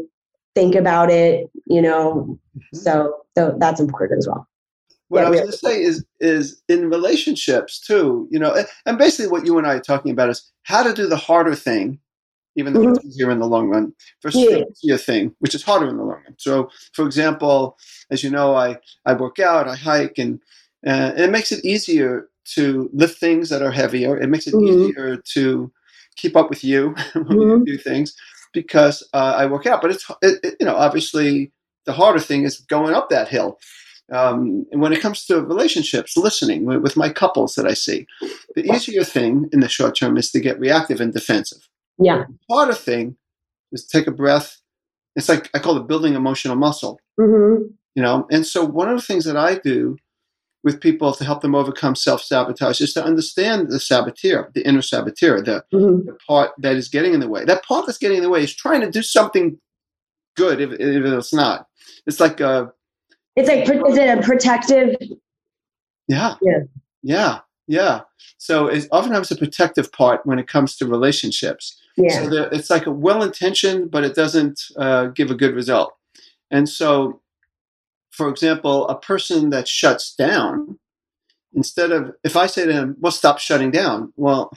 think 0.55 0.75
about 0.75 1.11
it, 1.11 1.51
you 1.67 1.81
know, 1.81 2.39
so, 2.75 3.17
so 3.37 3.57
that's 3.59 3.81
important 3.81 4.19
as 4.19 4.29
well. 4.29 4.47
What 5.09 5.21
Yeah, 5.21 5.27
I 5.27 5.31
was 5.31 5.41
going 5.41 5.53
to 5.53 5.59
say 5.59 5.83
is 5.83 6.05
is 6.21 6.63
in 6.69 6.89
relationships 6.89 7.81
too, 7.81 8.29
you 8.31 8.39
know, 8.39 8.65
and- 8.87 8.99
basically 8.99 9.31
what 9.31 9.45
you 9.47 9.59
and 9.59 9.67
I 9.67 9.75
are 9.75 9.81
talking 9.81 10.11
about 10.11 10.31
is 10.31 10.51
how 10.63 10.83
to 10.83 10.93
do 10.95 11.07
the 11.07 11.17
harder 11.17 11.55
thing, 11.55 11.99
even 12.57 12.73
though 12.73 12.89
it's 12.91 13.05
easier 13.05 13.31
in 13.31 13.39
the 13.39 13.47
long 13.47 13.69
run, 13.69 13.93
versus 14.23 14.41
Mm-hmm. 14.41 14.51
Yeah. 14.57 14.65
the 14.65 14.71
easier 14.73 14.97
thing, 14.99 15.35
which 15.41 15.55
is 15.55 15.63
harder 15.63 15.89
in 15.89 15.97
the 15.99 16.03
long 16.03 16.23
run. 16.25 16.35
So, 16.39 16.71
for 16.95 17.05
example, 17.05 17.77
as 18.11 18.23
you 18.25 18.31
know, 18.31 18.55
I 18.55 18.79
I 19.05 19.13
work 19.15 19.39
out, 19.39 19.69
I 19.69 19.77
hike, 19.77 20.17
and 20.19 20.41
uh, 20.87 21.13
and 21.15 21.21
it 21.21 21.31
makes 21.31 21.53
it 21.53 21.65
easier 21.65 22.29
to 22.55 22.91
lift 22.93 23.19
things 23.19 23.49
that 23.51 23.63
are 23.63 23.71
heavier. 23.71 24.17
It 24.17 24.29
makes 24.29 24.47
it 24.47 24.55
Mhm. 24.55 24.89
easier 24.89 25.17
to 25.35 25.73
keep 26.17 26.37
up 26.37 26.51
with 26.51 26.63
you 26.65 26.95
when 27.15 27.39
Mhm. 27.39 27.59
you 27.61 27.65
do 27.65 27.79
things 27.79 28.15
because 28.53 29.03
uh, 29.15 29.35
I 29.37 29.47
work 29.47 29.67
out. 29.67 29.81
But 29.83 29.93
it's 29.93 30.05
it, 30.23 30.41
it- 30.43 30.57
you 30.61 30.67
know 30.67 30.77
obviously 30.77 31.53
the 31.87 31.93
harder 31.93 32.21
thing 32.21 32.45
is 32.45 32.61
going 32.61 32.95
up 32.95 33.09
that 33.11 33.29
hill. 33.29 33.59
Um, 34.13 34.67
and 34.73 34.81
when 34.83 34.93
it 34.93 35.01
comes 35.01 35.25
to 35.27 35.41
relationships, 35.41 36.17
listening 36.17 36.67
with, 36.67 36.83
with 36.83 36.97
my 36.97 37.09
couples 37.09 37.55
that 37.55 37.67
I 37.67 37.73
see, 37.75 38.07
the 38.55 38.65
easier 38.71 39.05
thing 39.05 39.49
in 39.53 39.61
the 39.61 39.69
short 39.69 39.97
term 39.97 40.17
is 40.19 40.31
to 40.33 40.41
get 40.41 40.59
reactive 40.61 41.01
and 41.01 41.13
defensive. 41.15 41.67
Yeah. 41.99 42.25
The 42.49 42.55
harder 42.55 42.75
thing 42.75 43.17
is 43.73 43.87
take 43.87 44.07
a 44.07 44.11
breath. 44.13 44.59
It's 45.17 45.29
like 45.29 45.49
I 45.55 45.59
call 45.61 45.77
it 45.79 45.87
building 45.89 46.15
emotional 46.15 46.57
muscle, 46.57 47.01
hmm 47.19 47.57
you 47.95 48.03
know. 48.03 48.27
And 48.31 48.47
so 48.47 48.65
one 48.65 48.89
of 48.89 48.97
the 48.97 49.03
things 49.03 49.25
that 49.25 49.37
I 49.37 49.55
do 49.57 49.97
with 50.65 50.81
people 50.81 51.13
to 51.13 51.25
help 51.25 51.41
them 51.41 51.55
overcome 51.55 51.95
self 51.95 52.23
sabotage 52.23 52.81
is 52.81 52.95
to 52.95 53.05
understand 53.05 53.69
the 53.69 53.81
saboteur, 53.81 54.51
the 54.55 54.67
inner 54.67 54.83
saboteur, 54.83 55.43
the, 55.43 55.65
hmm 55.73 56.07
the 56.07 56.17
part 56.27 56.51
that 56.59 56.77
is 56.77 56.89
getting 56.89 57.15
in 57.15 57.21
the 57.21 57.29
way. 57.29 57.45
That 57.45 57.65
part 57.65 57.87
that's 57.87 57.99
getting 57.99 58.19
in 58.19 58.23
the 58.23 58.31
way 58.31 58.43
is 58.43 58.55
trying 58.55 58.81
to 58.83 58.91
do 58.91 59.03
something 59.03 59.59
good 60.37 60.61
if, 60.61 60.73
if 60.73 61.05
it's 61.05 61.33
not. 61.33 61.67
It's 62.07 62.21
like 62.21 62.41
a 62.41 62.73
It's 63.37 63.49
like, 63.49 63.69
is 63.69 63.97
it 63.97 64.19
a 64.19 64.23
protective? 64.23 64.97
Yeah. 66.09 66.35
Yeah. 66.43 66.61
Yeah. 67.03 67.39
Yeah. 67.67 68.01
So 68.39 68.67
it's 68.67 68.89
oftentimes 68.91 69.31
a 69.31 69.37
protective 69.37 69.93
part 69.93 70.27
when 70.27 70.39
it 70.39 70.49
comes 70.49 70.77
to 70.77 70.87
relationships. 70.87 71.81
Yeah. 71.97 72.29
So 72.29 72.49
it's 72.53 72.71
like 72.71 72.87
a 72.87 72.91
well 72.91 73.23
intentioned, 73.23 73.91
but 73.91 74.05
it 74.05 74.15
doesn't 74.15 74.61
uh, 74.77 75.07
give 75.07 75.31
a 75.31 75.35
good 75.35 75.55
result. 75.55 75.95
And 76.51 76.69
so, 76.69 77.22
for 78.13 78.29
example, 78.29 78.89
a 78.89 78.99
person 78.99 79.51
that 79.51 79.67
shuts 79.67 80.15
down, 80.15 80.79
instead 81.55 81.91
of, 81.91 82.15
if 82.23 82.37
I 82.37 82.47
say 82.47 82.65
to 82.67 82.73
him, 82.73 82.97
well, 83.01 83.13
stop 83.13 83.39
shutting 83.39 83.71
down, 83.71 84.13
well, 84.17 84.53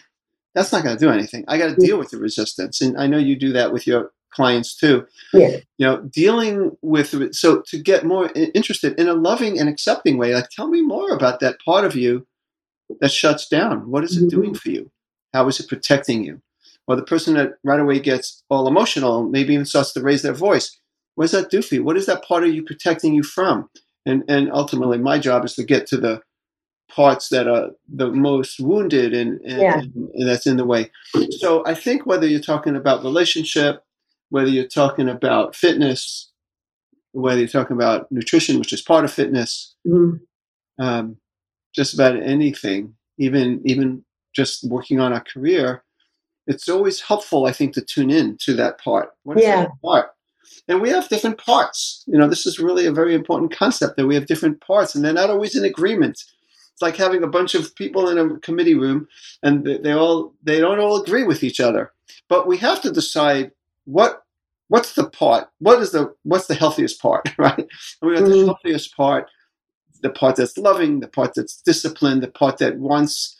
that's 0.54 0.72
not 0.72 0.84
going 0.84 0.96
to 0.96 1.04
do 1.06 1.12
anything. 1.12 1.44
I 1.48 1.58
got 1.58 1.76
to 1.76 1.76
deal 1.76 1.98
with 1.98 2.12
the 2.12 2.18
resistance. 2.18 2.80
And 2.82 2.98
I 2.98 3.08
know 3.08 3.18
you 3.18 3.36
do 3.36 3.52
that 3.54 3.74
with 3.74 3.88
your 3.88 4.12
clients 4.32 4.76
too. 4.76 5.06
Yeah. 5.34 5.58
You 5.78 5.88
know, 5.88 5.98
dealing 6.02 6.78
with, 6.82 7.34
so 7.36 7.62
to 7.68 7.78
get 7.78 8.06
more 8.06 8.30
interested 8.54 9.00
in 9.00 9.08
a 9.08 9.14
loving 9.14 9.60
and 9.60 9.68
accepting 9.68 10.18
way, 10.18 10.34
like, 10.34 10.50
tell 10.50 10.68
me 10.68 10.82
more 10.82 11.12
about 11.12 11.40
that 11.40 11.58
part 11.64 11.86
of 11.86 11.96
you 11.96 12.26
that 13.02 13.12
shuts 13.12 13.48
down. 13.48 13.90
What 13.90 14.04
is 14.04 14.16
it 14.18 14.26
Mhm. 14.26 14.30
doing 14.30 14.54
for 14.54 14.70
you? 14.70 14.92
How 15.34 15.48
is 15.48 15.60
it 15.60 15.68
protecting 15.68 16.24
you? 16.24 16.42
Or 16.88 16.96
the 16.96 17.04
person 17.04 17.34
that 17.34 17.56
right 17.64 17.80
away 17.80 18.00
gets 18.00 18.44
all 18.50 18.68
emotional, 18.68 19.24
maybe 19.24 19.54
even 19.54 19.66
starts 19.66 19.92
to 19.94 20.02
raise 20.02 20.22
their 20.22 20.34
voice. 20.34 20.78
What 21.16 21.26
does 21.26 21.32
that 21.32 21.50
do 21.50 21.62
for 21.62 21.76
you? 21.76 21.84
What 21.84 21.98
is 21.98 22.06
that 22.06 22.24
part 22.24 22.44
of 22.44 22.54
you 22.54 22.64
protecting 22.64 23.14
you 23.14 23.24
from? 23.24 23.70
And 24.06 24.24
and 24.28 24.52
ultimately, 24.52 24.98
my 24.98 25.18
job 25.18 25.44
is 25.46 25.56
to 25.56 25.64
get 25.64 25.88
to 25.88 25.98
the 25.98 26.22
parts 26.92 27.30
that 27.30 27.48
are 27.48 27.72
the 27.92 28.12
most 28.12 28.60
wounded 28.60 29.14
and, 29.14 29.42
and, 29.42 29.62
Yeah. 29.62 29.80
and, 29.80 30.28
that's 30.30 30.46
in 30.46 30.58
the 30.58 30.66
way. 30.66 30.92
So 31.40 31.66
I 31.66 31.74
think 31.74 32.06
whether 32.06 32.28
you're 32.28 32.40
talking 32.40 32.76
about 32.76 33.04
relationship, 33.04 33.84
whether 34.30 34.50
you're 34.50 34.68
talking 34.68 35.10
about 35.10 35.56
fitness, 35.56 36.32
whether 37.14 37.40
you're 37.40 37.48
talking 37.48 37.76
about 37.76 38.12
nutrition, 38.12 38.60
which 38.60 38.72
is 38.72 38.84
part 38.84 39.04
of 39.04 39.12
fitness, 39.12 39.74
Mhm. 39.88 40.20
um, 40.78 41.18
just 41.74 41.94
about 41.96 42.16
anything, 42.18 42.96
even 43.18 43.62
even 43.66 44.06
just 44.36 44.64
working 44.70 45.00
on 45.00 45.12
our 45.12 45.24
career, 45.24 45.84
it's 46.46 46.70
always 46.70 47.02
helpful, 47.02 47.46
I 47.46 47.52
think, 47.52 47.74
to 47.74 47.82
tune 47.82 48.12
in 48.12 48.38
to 48.42 48.54
that 48.56 48.78
part. 48.80 49.10
What 49.24 49.38
is 49.38 49.44
Yeah. 49.44 49.64
that 49.64 49.72
part? 49.84 50.12
And 50.68 50.82
we 50.82 50.90
have 50.90 51.10
different 51.10 51.38
parts. 51.38 52.04
You 52.08 52.18
know, 52.18 52.28
this 52.28 52.46
is 52.46 52.60
really 52.60 52.86
a 52.86 52.92
very 52.92 53.14
important 53.16 53.52
concept 53.56 53.98
that 53.98 54.08
we 54.08 54.16
have 54.16 54.26
different 54.28 54.62
parts, 54.62 54.96
and 54.96 55.04
they're 55.04 55.14
not 55.14 55.30
always 55.30 55.56
in 55.56 55.64
agreement. 55.66 56.24
It's 56.74 56.82
like 56.82 56.98
having 56.98 57.24
a 57.24 57.28
bunch 57.28 57.56
of 57.56 57.74
people 57.76 58.10
in 58.10 58.18
a 58.18 58.38
committee 58.40 58.76
room, 58.76 59.08
and 59.44 59.66
they, 59.66 59.94
all 59.94 60.34
they 60.44 60.60
don't 60.60 60.80
all 60.80 61.02
agree 61.02 61.24
with 61.24 61.44
each 61.44 61.60
other. 61.60 61.94
But 62.28 62.48
we 62.48 62.58
have 62.58 62.82
to 62.82 62.92
decide 62.92 63.52
what 63.86 64.24
what's 64.68 64.94
the 64.96 65.10
part, 65.10 65.50
what 65.60 65.82
is 65.82 65.92
the 65.92 66.14
what's 66.24 66.48
the 66.48 66.56
healthiest 66.56 67.02
part, 67.02 67.30
right? 67.38 67.58
And 67.60 67.68
we 68.10 68.16
have 68.16 68.26
the 68.26 68.32
Mhm. 68.36 68.46
healthiest 68.46 68.96
part, 68.98 69.30
the 70.02 70.10
part 70.10 70.36
that's 70.38 70.58
loving, 70.58 71.00
the 71.00 71.08
part 71.08 71.34
that's 71.36 71.62
disciplined, 71.62 72.24
the 72.24 72.30
part 72.32 72.58
that 72.60 72.78
wants 72.78 73.38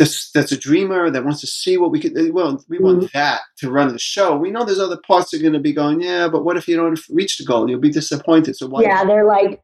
that's 0.00 0.30
that's 0.32 0.50
a 0.50 0.56
dreamer 0.58 1.10
that 1.10 1.24
wants 1.24 1.42
to 1.42 1.46
see 1.46 1.76
what 1.76 1.90
we 1.90 2.00
could. 2.00 2.14
Well, 2.32 2.64
we 2.70 2.78
want 2.78 3.12
that 3.12 3.42
to 3.58 3.70
run 3.70 3.88
the 3.92 3.98
show. 3.98 4.34
We 4.34 4.50
know 4.50 4.64
there's 4.64 4.80
other 4.80 4.96
parts 5.06 5.30
that 5.30 5.38
are 5.38 5.42
going 5.42 5.52
to 5.52 5.58
be 5.60 5.74
going. 5.74 6.00
Yeah, 6.00 6.26
but 6.26 6.42
what 6.42 6.56
if 6.56 6.66
you 6.66 6.74
don't 6.76 6.98
reach 7.10 7.36
the 7.36 7.44
goal? 7.44 7.68
You'll 7.68 7.80
be 7.80 7.90
disappointed. 7.90 8.56
So 8.56 8.66
why? 8.66 8.80
Yeah. 8.80 9.04
They're 9.04 9.26
like, 9.26 9.60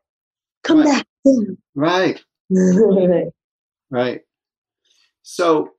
come 0.62 0.82
Right. 0.82 1.04
back. 1.24 1.44
Right. 1.74 2.22
Right. 3.88 4.22
So 5.22 5.70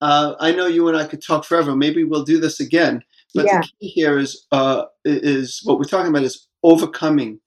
uh, 0.00 0.36
I 0.38 0.52
know 0.52 0.66
you 0.68 0.86
and 0.88 0.96
I 0.96 1.06
could 1.06 1.20
talk 1.22 1.44
forever. 1.44 1.74
Maybe 1.76 2.04
we'll 2.04 2.24
do 2.24 2.38
this 2.40 2.60
again. 2.60 3.02
But 3.34 3.46
Yeah. 3.46 3.60
the 3.60 3.68
key 3.80 3.88
here 3.88 4.16
is 4.18 4.46
uh, 4.52 4.84
is 5.04 5.60
what 5.64 5.78
we're 5.78 5.84
talking 5.84 6.08
about 6.10 6.22
is 6.22 6.46
overcoming 6.62 7.40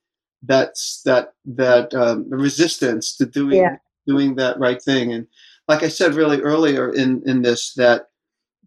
that's 0.43 1.01
that 1.05 1.33
that 1.45 1.93
um, 1.93 2.29
resistance 2.29 3.15
to 3.17 3.25
doing 3.25 3.55
Yeah. 3.57 3.77
doing 4.05 4.35
that 4.35 4.59
right 4.59 4.81
thing. 4.81 5.13
And 5.13 5.27
like 5.67 5.83
I 5.83 5.87
said 5.87 6.13
really 6.15 6.41
earlier 6.41 6.91
in 6.91 7.21
in 7.25 7.41
this, 7.41 7.73
that 7.75 8.07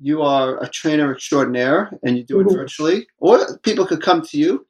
you 0.00 0.22
are 0.22 0.62
a 0.62 0.68
trainer 0.68 1.12
extraordinaire 1.12 1.90
and 2.02 2.16
you 2.16 2.24
do 2.24 2.40
it 2.40 2.46
Mhm. 2.46 2.54
virtually, 2.54 3.06
or 3.18 3.58
people 3.58 3.86
could 3.86 4.02
come 4.02 4.22
to 4.22 4.38
you 4.38 4.66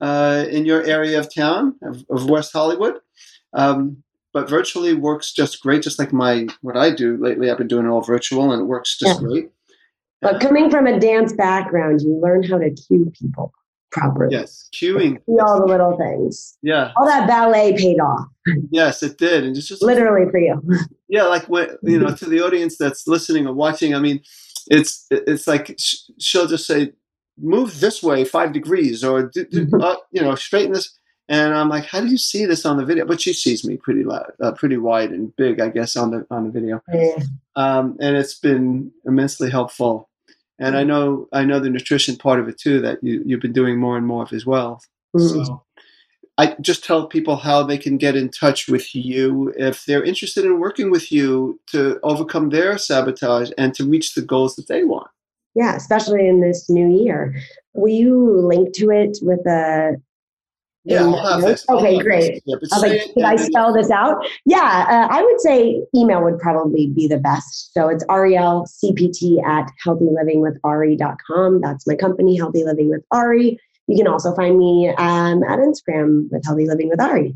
uh, 0.00 0.44
in 0.50 0.66
your 0.66 0.82
area 0.82 1.18
of 1.18 1.32
town 1.32 1.74
of, 1.82 2.04
of 2.10 2.28
West 2.28 2.52
Hollywood. 2.52 2.98
Um, 3.52 4.02
but 4.32 4.50
virtually 4.50 4.92
works 4.92 5.32
just 5.32 5.62
great, 5.62 5.82
just 5.82 5.98
like 5.98 6.12
my 6.12 6.46
what 6.60 6.76
I 6.76 6.90
do 6.90 7.16
lately. 7.16 7.50
I've 7.50 7.56
been 7.58 7.68
doing 7.68 7.86
it 7.86 7.88
all 7.88 8.02
virtual, 8.02 8.52
and 8.52 8.60
it 8.60 8.66
works 8.66 8.98
just 8.98 9.20
Yeah. 9.20 9.26
great. 9.26 9.50
But 10.20 10.40
coming 10.40 10.70
from 10.70 10.86
a 10.86 10.98
dance 10.98 11.32
background, 11.32 12.02
you 12.02 12.18
learn 12.20 12.42
how 12.42 12.58
to 12.58 12.70
cue 12.70 13.10
people 13.18 13.52
properly. 13.96 14.34
Yes, 14.34 14.68
cueing. 14.74 15.18
See 15.26 15.38
all 15.40 15.60
the 15.60 15.66
little 15.66 15.96
things. 15.96 16.56
Yeah, 16.62 16.92
All 16.96 17.06
that 17.06 17.26
ballet 17.26 17.76
paid 17.76 17.98
off, 18.00 18.26
yes, 18.70 19.02
it 19.02 19.18
did, 19.18 19.44
and 19.44 19.56
it's 19.56 19.68
just 19.68 19.82
literally 19.82 20.30
for 20.30 20.38
you. 20.38 20.60
yeah, 21.08 21.24
like 21.24 21.48
when 21.48 21.76
you 21.82 21.98
know 21.98 22.14
to 22.14 22.26
the 22.26 22.40
audience 22.40 22.76
that's 22.76 23.06
listening 23.06 23.46
or 23.46 23.54
watching. 23.54 23.94
I 23.94 24.00
mean, 24.00 24.20
it's 24.68 25.06
it's 25.10 25.46
like 25.46 25.78
she'll 26.18 26.46
just 26.46 26.66
say, 26.66 26.92
"Move 27.38 27.80
this 27.80 28.02
way 28.02 28.24
five 28.24 28.52
degrees," 28.52 29.02
or 29.02 29.30
do, 29.32 29.44
do, 29.46 29.68
uh, 29.80 29.96
you 30.12 30.22
know, 30.22 30.34
straighten 30.34 30.72
this. 30.72 30.98
And 31.28 31.54
I'm 31.54 31.68
like, 31.68 31.86
how 31.86 32.00
do 32.00 32.06
you 32.06 32.18
see 32.18 32.44
this 32.46 32.64
on 32.64 32.76
the 32.76 32.84
video? 32.84 33.04
But 33.04 33.20
she 33.20 33.32
sees 33.32 33.64
me 33.64 33.76
pretty 33.76 34.04
loud, 34.04 34.30
uh, 34.40 34.52
pretty 34.52 34.76
wide 34.76 35.10
and 35.10 35.34
big, 35.34 35.60
I 35.60 35.70
guess, 35.70 35.96
on 35.96 36.12
the 36.12 36.24
on 36.30 36.44
the 36.44 36.50
video. 36.50 36.80
Yeah. 36.94 37.18
Um, 37.56 37.96
and 38.00 38.16
it's 38.16 38.38
been 38.38 38.92
immensely 39.04 39.50
helpful. 39.50 40.08
And 40.58 40.76
I 40.76 40.84
know 40.84 41.28
I 41.32 41.44
know 41.44 41.60
the 41.60 41.70
nutrition 41.70 42.16
part 42.16 42.40
of 42.40 42.48
it 42.48 42.58
too 42.58 42.80
that 42.80 43.02
you 43.02 43.22
you've 43.26 43.40
been 43.40 43.52
doing 43.52 43.78
more 43.78 43.96
and 43.96 44.06
more 44.06 44.22
of 44.22 44.32
as 44.32 44.46
well. 44.46 44.80
Mm. 45.14 45.46
So 45.46 45.62
I 46.38 46.54
just 46.60 46.84
tell 46.84 47.06
people 47.06 47.36
how 47.36 47.62
they 47.62 47.78
can 47.78 47.96
get 47.96 48.16
in 48.16 48.30
touch 48.30 48.68
with 48.68 48.94
you 48.94 49.54
if 49.56 49.84
they're 49.84 50.04
interested 50.04 50.44
in 50.44 50.60
working 50.60 50.90
with 50.90 51.10
you 51.10 51.60
to 51.70 51.98
overcome 52.02 52.50
their 52.50 52.76
sabotage 52.76 53.50
and 53.56 53.74
to 53.74 53.88
reach 53.88 54.14
the 54.14 54.22
goals 54.22 54.56
that 54.56 54.68
they 54.68 54.84
want. 54.84 55.08
Yeah, 55.54 55.74
especially 55.74 56.28
in 56.28 56.42
this 56.42 56.68
new 56.68 56.88
year. 56.88 57.34
Will 57.72 57.92
you 57.92 58.46
link 58.46 58.74
to 58.74 58.90
it 58.90 59.16
with 59.22 59.46
a 59.46 59.96
Yeah, 60.86 61.02
in 61.02 61.14
I'll 61.14 61.26
have 61.26 61.40
notes? 61.40 61.62
this. 61.62 61.66
I'll 61.68 61.78
Okay, 61.78 61.98
great. 61.98 62.42
Yeah, 62.46 62.56
I 62.56 62.58
was 62.78 62.82
like, 62.82 63.00
should 63.00 63.24
I 63.24 63.36
spell 63.36 63.72
this 63.72 63.90
out? 63.90 64.24
Yeah, 64.44 64.86
uh, 64.88 65.12
I 65.12 65.20
would 65.22 65.40
say 65.40 65.82
email 65.94 66.22
would 66.22 66.38
probably 66.38 66.86
be 66.86 67.08
the 67.08 67.18
best. 67.18 67.74
So 67.74 67.88
it's 67.88 68.04
Ariel 68.08 68.66
CPT 68.66 69.44
at 69.44 69.68
healthylivingwithari.com. 69.84 71.60
That's 71.60 71.86
my 71.88 71.96
company, 71.96 72.36
Healthy 72.36 72.64
Living 72.64 72.88
with 72.88 73.02
Ari. 73.10 73.58
You 73.88 73.96
can 73.96 74.06
also 74.06 74.32
find 74.34 74.58
me 74.58 74.94
um, 74.96 75.42
at 75.42 75.58
Instagram 75.58 76.30
with 76.30 76.44
Healthy 76.44 76.68
Living 76.68 76.88
with 76.88 77.00
Ari. 77.00 77.34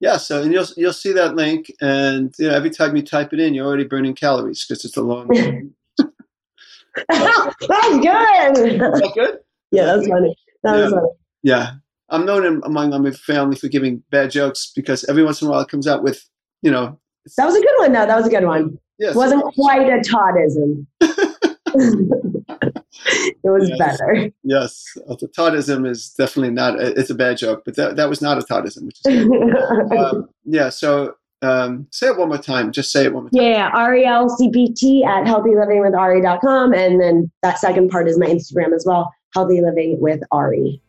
Yeah, 0.00 0.16
so 0.16 0.42
and 0.42 0.52
you'll 0.52 0.66
you'll 0.76 0.92
see 0.92 1.12
that 1.12 1.36
link, 1.36 1.70
and 1.80 2.34
you 2.38 2.48
know 2.48 2.54
every 2.54 2.70
time 2.70 2.96
you 2.96 3.02
type 3.02 3.32
it 3.32 3.38
in, 3.38 3.54
you're 3.54 3.66
already 3.66 3.84
burning 3.84 4.14
calories 4.14 4.64
because 4.66 4.84
it's 4.84 4.96
a 4.96 5.02
long. 5.02 5.28
Is 5.36 7.04
that's 7.06 7.56
good. 7.60 8.80
that 8.80 9.12
good? 9.14 9.38
yeah, 9.70 9.84
that's 9.84 10.08
funny. 10.08 10.36
That 10.64 10.72
was 10.72 10.92
funny. 10.92 11.08
Yeah, 11.42 11.74
I'm 12.12 12.24
known 12.24 12.44
in, 12.46 12.60
among 12.64 12.90
my 13.02 13.10
family 13.10 13.56
for 13.56 13.66
giving 13.68 14.02
bad 14.10 14.30
jokes 14.30 14.70
because 14.76 15.02
every 15.04 15.24
once 15.24 15.42
in 15.42 15.48
a 15.48 15.50
while 15.50 15.60
it 15.60 15.68
comes 15.68 15.88
out 15.88 16.02
with, 16.04 16.22
you 16.62 16.70
know, 16.70 16.98
That 17.36 17.46
was 17.46 17.56
a 17.56 17.60
good 17.60 17.74
one, 17.78 17.92
though. 17.92 18.06
That 18.06 18.16
was 18.16 18.26
a 18.26 18.30
good 18.30 18.44
one. 18.44 18.78
yes, 18.98 19.14
It 19.14 19.18
wasn't 19.18 19.42
quite 19.54 19.88
a 19.88 20.00
Toddism. 20.00 20.86
it 21.74 23.50
was 23.50 23.68
Yes. 23.68 23.78
better. 23.78 24.30
yes, 24.42 24.84
uh, 25.08 25.16
the 25.20 25.28
Toddism 25.28 25.88
is 25.88 26.10
definitely 26.10 26.50
not. 26.52 26.78
It's 26.80 27.10
a 27.10 27.14
bad 27.14 27.38
joke, 27.38 27.62
but 27.64 27.76
that 27.76 27.96
that 27.96 28.08
was 28.08 28.20
not 28.20 28.38
a 28.38 28.42
Toddism. 28.42 28.84
Which 28.86 29.00
is 29.06 29.26
um, 29.98 30.28
yeah. 30.44 30.68
So 30.68 31.14
um, 31.40 31.86
say 31.90 32.08
it 32.08 32.18
one 32.18 32.28
more 32.28 32.38
time. 32.38 32.72
Just 32.72 32.92
say 32.92 33.04
it 33.06 33.14
one 33.14 33.24
more 33.24 33.30
time. 33.30 33.42
yeah, 33.42 33.70
Ariel 33.76 34.28
CPT 34.28 35.04
at 35.06 35.24
healthylivingwithari.com. 35.24 36.72
And 36.74 37.00
then 37.00 37.30
that 37.42 37.58
second 37.58 37.88
part 37.90 38.08
is 38.08 38.18
my 38.18 38.26
Instagram 38.26 38.74
as 38.74 38.84
well, 38.86 39.12
Healthy 39.34 39.60
Living 39.62 39.98
with 40.00 40.20
Ari. 40.30 40.80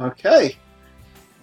Okay. 0.00 0.56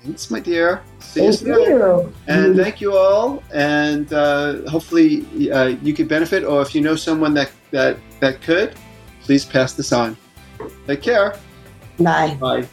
Thanks, 0.02 0.30
my 0.32 0.40
dear. 0.40 0.82
See 1.00 1.26
you 1.26 1.34
Thank 1.34 1.40
soon. 1.40 1.70
you. 1.70 2.14
And 2.28 2.56
thank 2.56 2.80
you 2.80 2.96
all. 2.96 3.44
And 3.54 4.12
uh, 4.14 4.70
hopefully 4.70 5.26
uh, 5.52 5.76
you 5.82 5.94
could 5.94 6.08
benefit, 6.08 6.44
or 6.44 6.62
if 6.62 6.74
you 6.74 6.82
know 6.82 6.96
someone 6.96 7.34
that, 7.34 7.52
that, 7.72 7.98
that 8.20 8.42
could, 8.42 8.76
please 9.22 9.44
pass 9.44 9.74
this 9.74 9.92
on. 9.92 10.16
Take 10.86 11.02
care. 11.02 11.36
Bye. 12.00 12.36
Bye. 12.36 12.68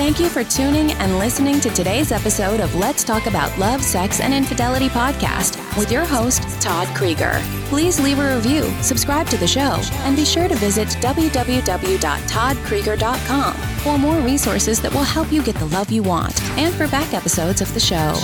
Thank 0.00 0.16
you 0.18 0.30
for 0.30 0.42
tuning 0.42 0.92
and 0.92 1.18
listening 1.18 1.60
to 1.60 1.68
today's 1.68 2.10
episode 2.10 2.60
of 2.60 2.74
Let's 2.74 3.04
Talk 3.04 3.26
About 3.26 3.58
Love, 3.58 3.82
Sex, 3.82 4.20
and 4.20 4.32
Infidelity 4.32 4.88
podcast 4.88 5.58
with 5.76 5.92
your 5.92 6.06
host, 6.06 6.42
Todd 6.58 6.88
Krieger. 6.96 7.38
Please 7.66 8.00
leave 8.00 8.18
a 8.18 8.34
review, 8.34 8.62
subscribe 8.80 9.26
to 9.26 9.36
the 9.36 9.46
show, 9.46 9.78
and 10.04 10.16
be 10.16 10.24
sure 10.24 10.48
to 10.48 10.54
visit 10.54 10.88
www.toddkrieger.com 11.02 13.54
for 13.54 13.98
more 13.98 14.18
resources 14.20 14.80
that 14.80 14.94
will 14.94 15.04
help 15.04 15.30
you 15.30 15.42
get 15.42 15.56
the 15.56 15.66
love 15.66 15.90
you 15.90 16.02
want 16.02 16.42
and 16.56 16.74
for 16.74 16.88
back 16.88 17.12
episodes 17.12 17.60
of 17.60 17.74
the 17.74 17.80
show. 17.80 18.14